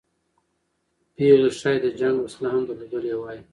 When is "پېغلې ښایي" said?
1.15-1.79